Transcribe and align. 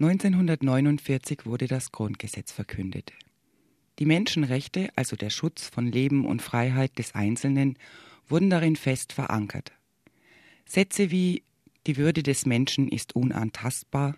1949 0.00 1.44
wurde 1.44 1.66
das 1.66 1.90
Grundgesetz 1.90 2.52
verkündet. 2.52 3.12
Die 3.98 4.06
Menschenrechte, 4.06 4.90
also 4.94 5.16
der 5.16 5.30
Schutz 5.30 5.66
von 5.66 5.90
Leben 5.90 6.24
und 6.24 6.40
Freiheit 6.40 6.96
des 6.98 7.16
Einzelnen, 7.16 7.76
wurden 8.28 8.48
darin 8.48 8.76
fest 8.76 9.12
verankert. 9.12 9.72
Sätze 10.66 11.10
wie 11.10 11.42
die 11.88 11.96
Würde 11.96 12.22
des 12.22 12.46
Menschen 12.46 12.86
ist 12.86 13.16
unantastbar, 13.16 14.16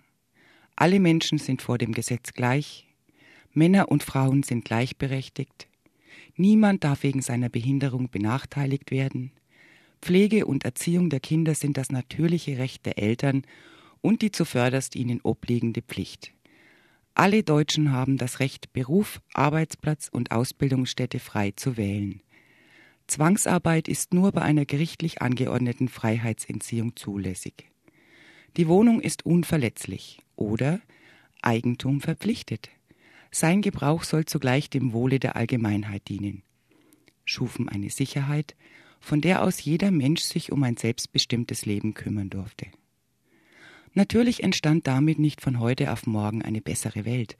alle 0.76 1.00
Menschen 1.00 1.38
sind 1.38 1.62
vor 1.62 1.78
dem 1.78 1.92
Gesetz 1.92 2.34
gleich, 2.34 2.86
Männer 3.54 3.88
und 3.88 4.02
Frauen 4.02 4.42
sind 4.42 4.66
gleichberechtigt, 4.66 5.66
niemand 6.36 6.84
darf 6.84 7.04
wegen 7.04 7.22
seiner 7.22 7.48
Behinderung 7.48 8.10
benachteiligt 8.10 8.90
werden, 8.90 9.32
Pflege 10.02 10.44
und 10.44 10.64
Erziehung 10.64 11.08
der 11.08 11.20
Kinder 11.20 11.54
sind 11.54 11.78
das 11.78 11.90
natürliche 11.90 12.58
Recht 12.58 12.84
der 12.84 12.98
Eltern 12.98 13.44
und 14.00 14.22
die 14.22 14.30
zuvörderst 14.30 14.96
ihnen 14.96 15.20
obliegende 15.22 15.82
Pflicht. 15.82 16.32
Alle 17.14 17.42
Deutschen 17.42 17.92
haben 17.92 18.16
das 18.16 18.40
Recht, 18.40 18.72
Beruf, 18.72 19.20
Arbeitsplatz 19.34 20.08
und 20.10 20.30
Ausbildungsstätte 20.32 21.18
frei 21.18 21.52
zu 21.54 21.76
wählen. 21.76 22.22
Zwangsarbeit 23.08 23.88
ist 23.88 24.14
nur 24.14 24.32
bei 24.32 24.42
einer 24.42 24.64
gerichtlich 24.64 25.20
angeordneten 25.20 25.88
Freiheitsentziehung 25.88 26.94
zulässig. 26.96 27.68
Die 28.56 28.68
Wohnung 28.68 29.00
ist 29.00 29.26
unverletzlich 29.26 30.20
oder 30.36 30.80
Eigentum 31.42 32.00
verpflichtet. 32.00 32.70
Sein 33.30 33.62
Gebrauch 33.62 34.04
soll 34.04 34.24
zugleich 34.24 34.70
dem 34.70 34.92
Wohle 34.92 35.18
der 35.18 35.36
Allgemeinheit 35.36 36.08
dienen. 36.08 36.42
Schufen 37.24 37.68
eine 37.68 37.90
Sicherheit, 37.90 38.56
von 39.00 39.20
der 39.20 39.42
aus 39.42 39.62
jeder 39.62 39.90
Mensch 39.90 40.22
sich 40.22 40.52
um 40.52 40.62
ein 40.62 40.76
selbstbestimmtes 40.76 41.64
Leben 41.64 41.94
kümmern 41.94 42.30
durfte. 42.30 42.66
Natürlich 43.94 44.42
entstand 44.42 44.86
damit 44.86 45.18
nicht 45.18 45.40
von 45.40 45.58
heute 45.58 45.92
auf 45.92 46.06
morgen 46.06 46.42
eine 46.42 46.60
bessere 46.60 47.04
Welt, 47.04 47.36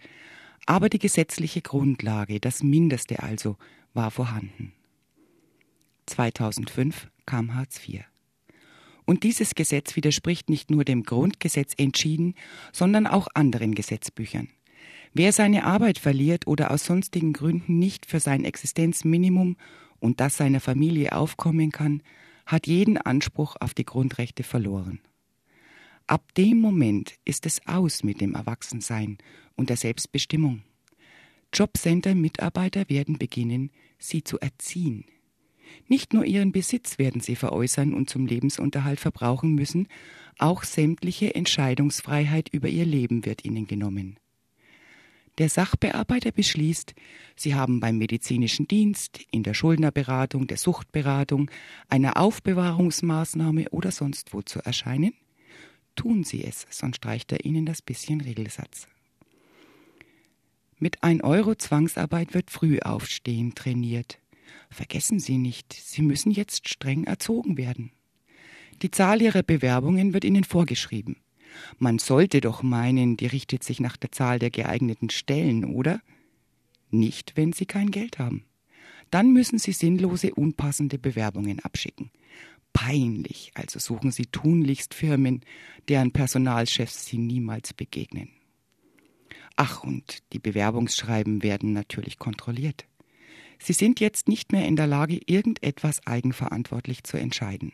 aber 0.67 0.89
die 0.89 0.99
gesetzliche 0.99 1.63
Grundlage, 1.63 2.41
das 2.41 2.63
Mindeste 2.63 3.23
also, 3.23 3.57
war 3.95 4.11
vorhanden. 4.11 4.73
2005 6.07 7.09
kam 7.25 7.55
Hartz 7.55 7.81
IV. 7.89 8.03
Und 9.07 9.23
dieses 9.23 9.55
Gesetz 9.55 9.97
widerspricht 9.97 10.51
nicht 10.51 10.71
nur 10.71 10.85
dem 10.85 11.03
Grundgesetz 11.03 11.75
entschieden, 11.77 12.35
sondern 12.73 13.07
auch 13.07 13.29
anderen 13.35 13.75
Gesetzbüchern. 13.75 14.49
Wer 15.13 15.33
seine 15.33 15.65
Arbeit 15.65 15.99
verliert 15.99 16.47
oder 16.47 16.71
aus 16.71 16.85
sonstigen 16.85 17.33
Gründen 17.33 17.79
nicht 17.79 18.07
für 18.07 18.21
sein 18.21 18.45
Existenzminimum 18.45 19.57
und 19.99 20.21
das 20.21 20.37
seiner 20.37 20.61
Familie 20.61 21.13
aufkommen 21.13 21.73
kann, 21.73 22.03
hat 22.47 22.67
jeden 22.67 22.97
Anspruch 22.97 23.57
auf 23.59 23.75
die 23.75 23.85
Grundrechte 23.85 24.45
verloren. 24.45 25.01
Ab 26.11 26.35
dem 26.35 26.61
Moment 26.61 27.15
ist 27.25 27.47
es 27.47 27.65
aus 27.69 28.03
mit 28.03 28.21
dem 28.21 28.35
Erwachsensein 28.35 29.17
und 29.55 29.71
der 29.71 29.77
Selbstbestimmung. 29.77 30.63
Jobcenter-Mitarbeiter 31.55 32.89
werden 32.89 33.17
beginnen, 33.17 33.71
sie 33.97 34.25
zu 34.25 34.41
erziehen. 34.41 35.05
Nicht 35.87 36.13
nur 36.13 36.25
ihren 36.25 36.51
Besitz 36.51 36.99
werden 36.99 37.21
sie 37.21 37.37
veräußern 37.37 37.95
und 37.95 38.11
zum 38.11 38.27
Lebensunterhalt 38.27 38.99
verbrauchen 38.99 39.55
müssen, 39.55 39.87
auch 40.37 40.65
sämtliche 40.65 41.37
Entscheidungsfreiheit 41.37 42.49
über 42.49 42.67
ihr 42.67 42.87
Leben 42.87 43.25
wird 43.25 43.45
ihnen 43.45 43.69
genommen. 43.69 44.19
Der 45.39 45.49
Sachbearbeiter 45.49 46.33
beschließt, 46.33 46.93
Sie 47.37 47.55
haben 47.55 47.79
beim 47.79 47.99
medizinischen 47.99 48.67
Dienst, 48.67 49.21
in 49.31 49.45
der 49.45 49.55
Schuldnerberatung, 49.55 50.49
der 50.49 50.57
Suchtberatung, 50.57 51.53
einer 51.89 52.17
Aufbewahrungsmaßnahme 52.17 53.69
oder 53.71 53.93
sonst 53.93 54.35
wo 54.35 54.43
zu 54.43 54.59
erscheinen– 54.59 55.13
Tun 55.97 56.25
Sie 56.25 56.45
es, 56.45 56.67
sonst 56.71 56.97
streicht 56.97 57.33
er 57.33 57.45
Ihnen 57.45 57.67
das 57.67 57.83
bisschen 57.83 58.21
Regelsatz. 58.21 58.89
Mit 60.79 61.03
1 61.03 61.23
Euro 61.25 61.55
Zwangsarbeit 61.55 62.33
wird 62.33 62.51
Frühaufstehen 62.51 63.55
trainiert. 63.55 64.19
Vergessen 64.71 65.21
Sie 65.21 65.37
nicht, 65.37 65.73
Sie 65.73 66.03
müssen 66.03 66.31
jetzt 66.31 66.69
streng 66.69 67.05
erzogen 67.05 67.59
werden. 67.59 67.93
Die 68.83 68.91
Zahl 68.91 69.21
Ihrer 69.21 69.43
Bewerbungen 69.43 70.15
wird 70.15 70.25
Ihnen 70.25 70.45
vorgeschrieben. 70.45 71.17
Man 71.79 71.99
sollte 71.99 72.41
doch 72.41 72.63
meinen, 72.63 73.17
die 73.17 73.27
richtet 73.27 73.63
sich 73.63 73.81
nach 73.81 73.97
der 73.97 74.13
Zahl 74.13 74.39
der 74.39 74.51
geeigneten 74.51 75.11
Stellen, 75.11 75.65
oder? 75.65 76.01
Nicht, 76.91 77.37
wenn 77.37 77.53
Sie 77.53 77.67
kein 77.67 77.91
Geld 77.91 78.19
haben. 78.19 78.45
Dann 79.11 79.33
müssen 79.33 79.59
Sie 79.59 79.73
sinnlose, 79.73 80.35
unpassende 80.35 80.99
Bewerbungen 80.99 81.59
abschicken 81.61 82.11
peinlich, 82.73 83.53
also 83.55 83.79
suchen 83.79 84.11
Sie 84.11 84.27
tunlichst 84.27 84.95
Firmen, 84.95 85.43
deren 85.89 86.13
Personalchefs 86.13 87.07
Sie 87.07 87.19
niemals 87.19 87.73
begegnen. 87.73 88.31
Ach, 89.57 89.85
und 89.85 90.23
die 90.33 90.39
Bewerbungsschreiben 90.39 91.43
werden 91.43 91.73
natürlich 91.73 92.19
kontrolliert. 92.19 92.87
Sie 93.59 93.75
sind 93.75 94.01
jetzt 94.01 94.27
nicht 94.27 94.53
mehr 94.53 94.67
in 94.67 94.77
der 94.77 94.87
Lage, 94.87 95.21
irgendetwas 95.27 96.07
eigenverantwortlich 96.07 97.05
zu 97.05 97.19
entscheiden. 97.19 97.73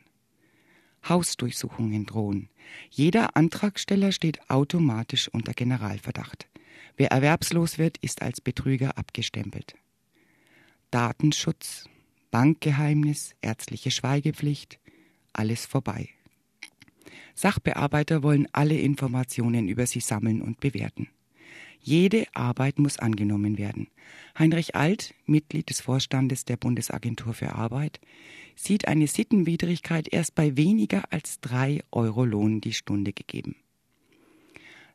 Hausdurchsuchungen 1.08 2.06
drohen. 2.06 2.48
Jeder 2.90 3.36
Antragsteller 3.36 4.10
steht 4.10 4.50
automatisch 4.50 5.28
unter 5.28 5.52
Generalverdacht. 5.52 6.48
Wer 6.96 7.12
erwerbslos 7.12 7.78
wird, 7.78 7.98
ist 7.98 8.22
als 8.22 8.40
Betrüger 8.40 8.98
abgestempelt. 8.98 9.76
Datenschutz, 10.90 11.88
Bankgeheimnis, 12.30 13.34
ärztliche 13.40 13.90
Schweigepflicht, 13.90 14.80
alles 15.38 15.66
vorbei. 15.66 16.08
Sachbearbeiter 17.34 18.22
wollen 18.22 18.48
alle 18.52 18.78
Informationen 18.78 19.68
über 19.68 19.86
sie 19.86 20.00
sammeln 20.00 20.40
und 20.40 20.60
bewerten. 20.60 21.08
Jede 21.80 22.26
Arbeit 22.34 22.78
muss 22.78 22.98
angenommen 22.98 23.58
werden. 23.58 23.88
Heinrich 24.38 24.74
Alt, 24.74 25.14
Mitglied 25.26 25.70
des 25.70 25.80
Vorstandes 25.80 26.44
der 26.44 26.56
Bundesagentur 26.56 27.34
für 27.34 27.52
Arbeit, 27.52 28.00
sieht 28.56 28.88
eine 28.88 29.06
Sittenwidrigkeit 29.06 30.12
erst 30.12 30.34
bei 30.34 30.56
weniger 30.56 31.04
als 31.10 31.40
drei 31.40 31.84
Euro 31.92 32.24
Lohn 32.24 32.60
die 32.60 32.72
Stunde 32.72 33.12
gegeben. 33.12 33.54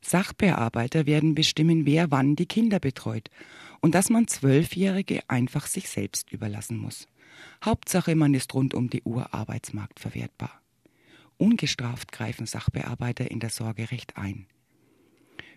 Sachbearbeiter 0.01 1.05
werden 1.05 1.35
bestimmen, 1.35 1.85
wer 1.85 2.09
wann 2.11 2.35
die 2.35 2.47
Kinder 2.47 2.79
betreut 2.79 3.29
und 3.81 3.95
dass 3.95 4.09
man 4.09 4.27
Zwölfjährige 4.27 5.21
einfach 5.29 5.67
sich 5.67 5.89
selbst 5.89 6.31
überlassen 6.31 6.77
muss. 6.77 7.07
Hauptsache, 7.63 8.15
man 8.15 8.33
ist 8.33 8.53
rund 8.53 8.73
um 8.73 8.89
die 8.89 9.03
Uhr 9.03 9.33
arbeitsmarktverwertbar. 9.33 10.61
Ungestraft 11.37 12.11
greifen 12.11 12.45
Sachbearbeiter 12.45 13.31
in 13.31 13.39
das 13.39 13.55
Sorgerecht 13.55 14.17
ein. 14.17 14.45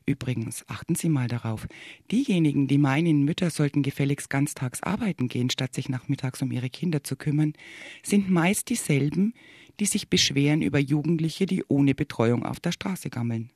Übrigens, 0.07 0.65
achten 0.69 0.95
Sie 0.95 1.09
mal 1.09 1.29
darauf, 1.29 1.67
diejenigen, 2.11 2.69
die 2.69 2.77
meinen, 2.77 3.25
Mütter 3.25 3.49
sollten 3.49 3.83
gefälligst 3.83 4.29
ganztags 4.29 4.83
arbeiten 4.83 5.29
gehen, 5.29 5.49
statt 5.49 5.75
sich 5.75 5.89
nachmittags 5.89 6.43
um 6.43 6.53
ihre 6.53 6.69
Kinder 6.69 7.05
zu 7.05 7.17
kümmern, 7.17 7.55
sind 8.03 8.31
meist 8.31 8.69
dieselben, 8.69 9.33
die 9.81 9.87
sich 9.87 10.09
beschweren 10.09 10.61
über 10.61 10.79
Jugendliche, 10.79 11.47
die 11.47 11.65
ohne 11.69 11.95
Betreuung 11.95 12.45
auf 12.45 12.61
der 12.61 12.73
Straße 12.73 13.09
gammeln. 13.09 13.51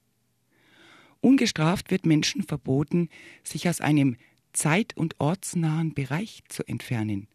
Ungestraft 1.20 1.90
wird 1.90 2.06
Menschen 2.06 2.42
verboten, 2.42 3.10
sich 3.42 3.68
aus 3.68 3.80
einem 3.80 4.16
zeit- 4.52 4.96
und 4.96 5.16
ortsnahen 5.18 5.92
Bereich 5.92 6.42
zu 6.48 6.66
entfernen. 6.66 7.28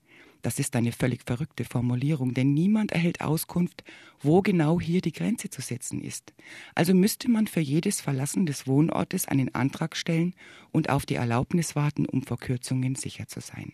Das 0.43 0.59
ist 0.59 0.75
eine 0.75 0.91
völlig 0.91 1.23
verrückte 1.25 1.63
Formulierung, 1.63 2.33
denn 2.33 2.53
niemand 2.53 2.91
erhält 2.91 3.21
Auskunft, 3.21 3.83
wo 4.19 4.41
genau 4.41 4.79
hier 4.79 4.99
die 4.99 5.13
Grenze 5.13 5.49
zu 5.49 5.61
setzen 5.61 6.01
ist. 6.01 6.33
Also 6.75 6.93
müsste 6.93 7.31
man 7.31 7.47
für 7.47 7.61
jedes 7.61 8.01
Verlassen 8.01 8.45
des 8.45 8.67
Wohnortes 8.67 9.25
einen 9.25 9.55
Antrag 9.55 9.95
stellen 9.95 10.35
und 10.71 10.89
auf 10.89 11.05
die 11.05 11.15
Erlaubnis 11.15 11.77
warten, 11.77 12.05
um 12.05 12.23
vor 12.23 12.37
Kürzungen 12.37 12.95
sicher 12.95 13.25
zu 13.25 13.39
sein. 13.39 13.71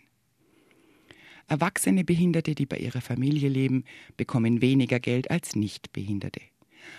Erwachsene 1.48 2.04
Behinderte, 2.04 2.54
die 2.54 2.66
bei 2.66 2.76
ihrer 2.76 3.00
Familie 3.00 3.48
leben, 3.48 3.82
bekommen 4.16 4.62
weniger 4.62 5.00
Geld 5.00 5.28
als 5.28 5.56
Nichtbehinderte. 5.56 6.40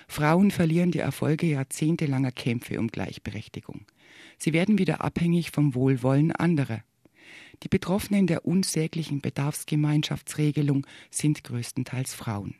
Frauen 0.09 0.51
verlieren 0.51 0.91
die 0.91 0.99
Erfolge 0.99 1.47
jahrzehntelanger 1.47 2.33
Kämpfe 2.33 2.77
um 2.77 2.89
Gleichberechtigung. 2.89 3.85
Sie 4.37 4.51
werden 4.51 4.77
wieder 4.77 5.01
abhängig 5.01 5.51
vom 5.51 5.75
Wohlwollen 5.75 6.33
anderer. 6.33 6.83
Die 7.63 7.67
Betroffenen 7.67 8.27
der 8.27 8.45
unsäglichen 8.45 9.21
Bedarfsgemeinschaftsregelung 9.21 10.87
sind 11.09 11.43
größtenteils 11.43 12.13
Frauen. 12.13 12.55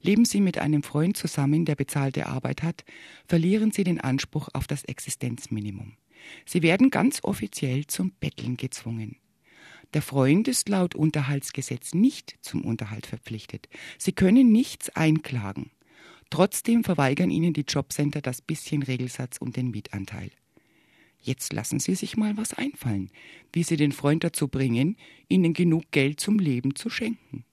Leben 0.00 0.24
sie 0.24 0.40
mit 0.40 0.58
einem 0.58 0.82
Freund 0.82 1.16
zusammen, 1.16 1.64
der 1.64 1.76
bezahlte 1.76 2.26
Arbeit 2.26 2.62
hat, 2.62 2.84
verlieren 3.26 3.70
sie 3.70 3.84
den 3.84 4.00
Anspruch 4.00 4.48
auf 4.52 4.66
das 4.66 4.84
Existenzminimum. 4.84 5.96
Sie 6.44 6.62
werden 6.62 6.90
ganz 6.90 7.20
offiziell 7.22 7.86
zum 7.86 8.12
Betteln 8.12 8.56
gezwungen. 8.56 9.16
Der 9.94 10.02
Freund 10.02 10.48
ist 10.48 10.68
laut 10.68 10.94
Unterhaltsgesetz 10.94 11.94
nicht 11.94 12.36
zum 12.40 12.64
Unterhalt 12.64 13.06
verpflichtet. 13.06 13.68
Sie 13.98 14.12
können 14.12 14.50
nichts 14.50 14.88
einklagen. 14.90 15.70
Trotzdem 16.30 16.82
verweigern 16.82 17.30
ihnen 17.30 17.52
die 17.52 17.66
Jobcenter 17.68 18.22
das 18.22 18.40
bisschen 18.40 18.82
Regelsatz 18.82 19.36
und 19.36 19.56
den 19.56 19.70
Mietanteil. 19.70 20.30
Jetzt 21.22 21.52
lassen 21.52 21.78
Sie 21.78 21.94
sich 21.94 22.16
mal 22.16 22.36
was 22.36 22.52
einfallen, 22.52 23.10
wie 23.52 23.62
Sie 23.62 23.76
den 23.76 23.92
Freund 23.92 24.24
dazu 24.24 24.48
bringen, 24.48 24.96
Ihnen 25.28 25.54
genug 25.54 25.84
Geld 25.92 26.18
zum 26.18 26.38
Leben 26.38 26.74
zu 26.74 26.90
schenken. 26.90 27.44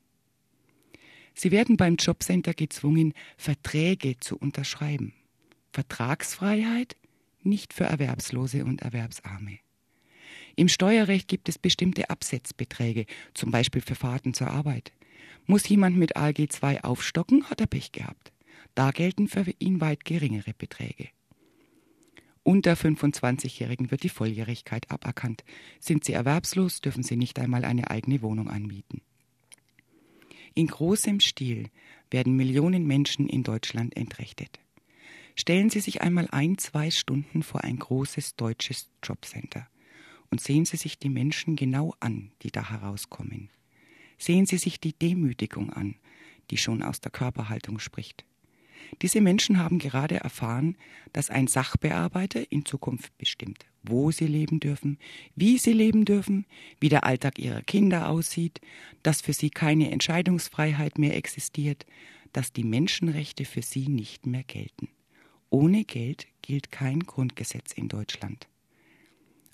Sie 1.35 1.51
werden 1.51 1.77
beim 1.77 1.95
Jobcenter 1.95 2.53
gezwungen, 2.53 3.13
Verträge 3.37 4.19
zu 4.19 4.37
unterschreiben. 4.37 5.13
Vertragsfreiheit 5.71 6.97
nicht 7.43 7.73
für 7.73 7.85
Erwerbslose 7.85 8.65
und 8.65 8.81
Erwerbsarme. 8.81 9.59
Im 10.55 10.67
Steuerrecht 10.67 11.27
gibt 11.27 11.47
es 11.47 11.57
bestimmte 11.57 12.09
Absetzbeträge, 12.09 13.05
zum 13.33 13.51
Beispiel 13.51 13.81
für 13.81 13.95
Fahrten 13.95 14.33
zur 14.33 14.47
Arbeit. 14.47 14.91
Muss 15.45 15.69
jemand 15.69 15.95
mit 15.95 16.17
ALG 16.17 16.49
II 16.61 16.79
aufstocken, 16.81 17.49
hat 17.49 17.61
er 17.61 17.67
Pech 17.67 17.91
gehabt. 17.91 18.33
Da 18.75 18.91
gelten 18.91 19.27
für 19.27 19.45
ihn 19.59 19.79
weit 19.79 20.03
geringere 20.03 20.53
Beträge. 20.57 21.09
Unter 22.43 22.73
25-Jährigen 22.73 23.91
wird 23.91 24.03
die 24.03 24.09
Volljährigkeit 24.09 24.89
aberkannt. 24.89 25.43
Sind 25.79 26.03
sie 26.03 26.13
erwerbslos, 26.13 26.81
dürfen 26.81 27.03
sie 27.03 27.17
nicht 27.17 27.37
einmal 27.39 27.65
eine 27.65 27.91
eigene 27.91 28.21
Wohnung 28.21 28.49
anmieten. 28.49 29.01
In 30.55 30.67
großem 30.67 31.19
Stil 31.19 31.69
werden 32.09 32.35
Millionen 32.35 32.87
Menschen 32.87 33.27
in 33.27 33.43
Deutschland 33.43 33.95
entrechtet. 33.95 34.59
Stellen 35.35 35.69
Sie 35.69 35.79
sich 35.79 36.01
einmal 36.01 36.27
ein, 36.31 36.57
zwei 36.57 36.91
Stunden 36.91 37.43
vor 37.43 37.63
ein 37.63 37.77
großes 37.77 38.35
deutsches 38.35 38.89
Jobcenter 39.01 39.67
und 40.29 40.41
sehen 40.41 40.65
Sie 40.65 40.75
sich 40.75 40.99
die 40.99 41.07
Menschen 41.07 41.55
genau 41.55 41.95
an, 41.99 42.31
die 42.41 42.51
da 42.51 42.69
herauskommen. 42.69 43.49
Sehen 44.17 44.45
Sie 44.45 44.57
sich 44.57 44.81
die 44.81 44.91
Demütigung 44.91 45.71
an, 45.71 45.95
die 46.51 46.57
schon 46.57 46.83
aus 46.83 46.99
der 46.99 47.11
Körperhaltung 47.11 47.79
spricht. 47.79 48.25
Diese 49.01 49.21
Menschen 49.21 49.57
haben 49.57 49.79
gerade 49.79 50.17
erfahren, 50.17 50.75
dass 51.13 51.29
ein 51.29 51.47
Sachbearbeiter 51.47 52.51
in 52.51 52.65
Zukunft 52.65 53.17
bestimmt, 53.17 53.65
wo 53.83 54.11
sie 54.11 54.27
leben 54.27 54.59
dürfen, 54.59 54.97
wie 55.35 55.57
sie 55.57 55.73
leben 55.73 56.05
dürfen, 56.05 56.45
wie 56.79 56.89
der 56.89 57.05
Alltag 57.05 57.39
ihrer 57.39 57.61
Kinder 57.61 58.09
aussieht, 58.09 58.61
dass 59.03 59.21
für 59.21 59.33
sie 59.33 59.49
keine 59.49 59.91
Entscheidungsfreiheit 59.91 60.97
mehr 60.97 61.15
existiert, 61.15 61.85
dass 62.33 62.53
die 62.53 62.63
Menschenrechte 62.63 63.45
für 63.45 63.61
sie 63.61 63.87
nicht 63.87 64.25
mehr 64.25 64.43
gelten. 64.43 64.89
Ohne 65.49 65.83
Geld 65.83 66.27
gilt 66.41 66.71
kein 66.71 66.99
Grundgesetz 66.99 67.71
in 67.71 67.87
Deutschland. 67.87 68.47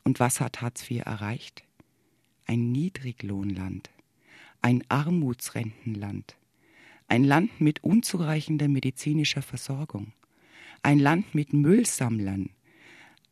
Und 0.03 0.19
was 0.19 0.39
hat 0.39 0.61
Hartz 0.61 0.89
IV 0.89 1.05
erreicht? 1.05 1.63
Ein 2.45 2.71
Niedriglohnland, 2.71 3.89
ein 4.61 4.83
Armutsrentenland, 4.89 6.35
ein 7.07 7.23
Land 7.23 7.61
mit 7.61 7.83
unzureichender 7.83 8.67
medizinischer 8.67 9.41
Versorgung, 9.41 10.13
ein 10.81 10.99
Land 10.99 11.35
mit 11.35 11.53
Müllsammlern, 11.53 12.49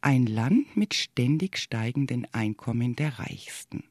ein 0.01 0.25
Land 0.25 0.75
mit 0.75 0.93
ständig 0.93 1.57
steigenden 1.57 2.27
Einkommen 2.33 2.95
der 2.95 3.19
Reichsten. 3.19 3.83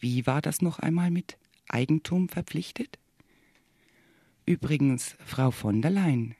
Wie 0.00 0.26
war 0.26 0.42
das 0.42 0.62
noch 0.62 0.78
einmal 0.78 1.10
mit 1.10 1.38
Eigentum 1.68 2.28
verpflichtet? 2.28 2.98
Übrigens, 4.44 5.16
Frau 5.24 5.52
von 5.52 5.80
der 5.80 5.92
Leyen, 5.92 6.34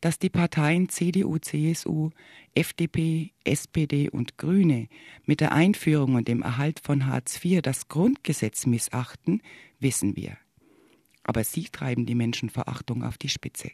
dass 0.00 0.18
die 0.18 0.28
Parteien 0.28 0.88
CDU, 0.88 1.38
CSU, 1.38 2.10
FDP, 2.54 3.32
SPD 3.44 4.10
und 4.10 4.36
Grüne 4.36 4.88
mit 5.24 5.40
der 5.40 5.52
Einführung 5.52 6.16
und 6.16 6.28
dem 6.28 6.42
Erhalt 6.42 6.80
von 6.80 7.06
Hartz 7.06 7.42
IV 7.42 7.62
das 7.62 7.88
Grundgesetz 7.88 8.66
missachten, 8.66 9.40
wissen 9.78 10.16
wir 10.16 10.36
aber 11.26 11.42
sie 11.42 11.64
treiben 11.64 12.06
die 12.06 12.14
Menschenverachtung 12.14 13.02
auf 13.02 13.18
die 13.18 13.28
Spitze. 13.28 13.70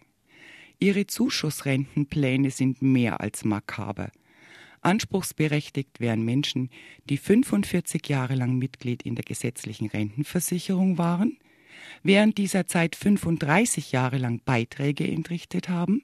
Ihre 0.78 1.06
Zuschussrentenpläne 1.06 2.50
sind 2.50 2.80
mehr 2.80 3.20
als 3.20 3.44
makaber. 3.44 4.10
Anspruchsberechtigt 4.80 6.00
wären 6.00 6.24
Menschen, 6.24 6.70
die 7.08 7.18
45 7.18 8.08
Jahre 8.08 8.34
lang 8.34 8.56
Mitglied 8.56 9.02
in 9.02 9.14
der 9.14 9.24
gesetzlichen 9.24 9.88
Rentenversicherung 9.88 10.98
waren, 10.98 11.38
während 12.02 12.38
dieser 12.38 12.66
Zeit 12.66 12.96
35 12.96 13.92
Jahre 13.92 14.16
lang 14.16 14.40
Beiträge 14.44 15.06
entrichtet 15.06 15.68
haben, 15.68 16.02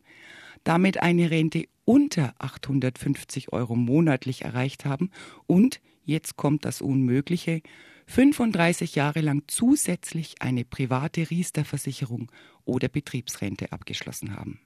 damit 0.65 1.03
eine 1.03 1.31
Rente 1.31 1.65
unter 1.87 2.35
850 2.39 3.53
Euro 3.53 3.75
monatlich 3.75 4.43
erreicht 4.43 4.85
haben 4.85 5.11
und, 5.47 5.81
jetzt 6.05 6.37
kommt 6.37 6.67
das 6.67 6.83
Unmögliche, 6.83 7.63
35 8.09 8.95
Jahre 8.95 9.21
lang 9.21 9.43
zusätzlich 9.49 10.41
eine 10.41 10.65
private 10.65 11.29
Riester-Versicherung 11.29 12.33
oder 12.65 12.89
Betriebsrente 12.89 13.71
abgeschlossen 13.71 14.35
haben. 14.35 14.61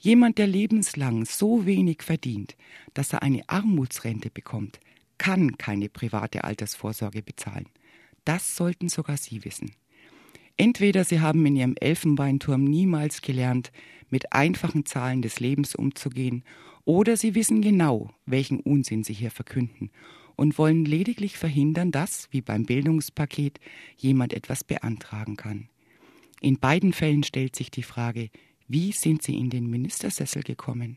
Jemand, 0.00 0.38
der 0.38 0.48
lebenslang 0.48 1.24
so 1.24 1.66
wenig 1.66 2.02
verdient, 2.02 2.56
dass 2.94 3.12
er 3.12 3.22
eine 3.22 3.48
Armutsrente 3.48 4.30
bekommt, 4.30 4.80
kann 5.18 5.56
keine 5.56 5.88
private 5.88 6.42
Altersvorsorge 6.42 7.22
bezahlen. 7.22 7.68
Das 8.24 8.56
sollten 8.56 8.88
sogar 8.88 9.16
Sie 9.16 9.44
wissen. 9.44 9.70
Entweder 10.56 11.04
Sie 11.04 11.20
haben 11.20 11.46
in 11.46 11.54
Ihrem 11.54 11.76
Elfenbeinturm 11.80 12.64
niemals 12.64 13.22
gelernt, 13.22 13.70
mit 14.10 14.32
einfachen 14.32 14.84
Zahlen 14.84 15.22
des 15.22 15.38
Lebens 15.38 15.76
umzugehen, 15.76 16.42
oder 16.88 17.18
Sie 17.18 17.34
wissen 17.34 17.60
genau, 17.60 18.08
welchen 18.24 18.60
Unsinn 18.60 19.04
Sie 19.04 19.12
hier 19.12 19.30
verkünden 19.30 19.90
und 20.36 20.56
wollen 20.56 20.86
lediglich 20.86 21.36
verhindern, 21.36 21.90
dass, 21.90 22.28
wie 22.30 22.40
beim 22.40 22.64
Bildungspaket, 22.64 23.60
jemand 23.98 24.32
etwas 24.32 24.64
beantragen 24.64 25.36
kann. 25.36 25.68
In 26.40 26.58
beiden 26.58 26.94
Fällen 26.94 27.24
stellt 27.24 27.56
sich 27.56 27.70
die 27.70 27.82
Frage, 27.82 28.30
wie 28.68 28.92
sind 28.92 29.22
Sie 29.22 29.36
in 29.36 29.50
den 29.50 29.68
Ministersessel 29.68 30.42
gekommen? 30.42 30.96